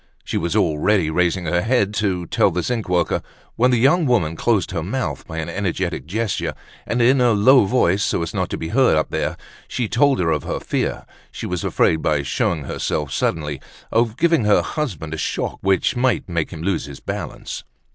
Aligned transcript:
She 0.23 0.35
was 0.35 0.55
already 0.55 1.11
raising 1.11 1.45
her 1.45 1.61
head 1.61 1.93
to 2.01 2.25
tell 2.25 2.49
the 2.49 2.63
zinc 2.63 2.89
worker, 2.89 3.21
when 3.55 3.69
the 3.69 3.77
young 3.77 4.07
woman 4.07 4.35
closed 4.35 4.71
her 4.71 4.81
mouth 4.81 5.27
by 5.27 5.37
an 5.37 5.47
energetic 5.47 6.07
gesture, 6.07 6.55
and, 6.87 7.03
in 7.03 7.21
a 7.21 7.33
low 7.33 7.65
voice, 7.65 8.01
so 8.01 8.23
as 8.23 8.33
not 8.33 8.49
to 8.49 8.57
be 8.57 8.69
heard 8.69 8.97
up 8.97 9.11
there, 9.11 9.37
she 9.67 9.87
told 9.87 10.17
her 10.19 10.31
of 10.31 10.43
her 10.43 10.59
fear: 10.59 11.05
she 11.31 11.45
was 11.45 11.63
afraid, 11.63 11.97
by 12.01 12.23
showing 12.23 12.63
herself 12.63 13.11
suddenly, 13.13 13.61
of 13.91 14.17
giving 14.17 14.45
her 14.45 14.63
husband 14.63 15.13
a 15.13 15.17
shock 15.17 15.59
which 15.61 15.95
might 15.95 16.27
make 16.27 16.49
him 16.49 16.63
lose 16.63 16.85
his 16.85 16.99
balance. 16.99 17.63